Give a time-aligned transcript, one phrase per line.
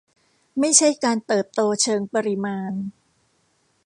[0.59, 2.71] ไม่ใช่การเติบโตเชิงปริมาณ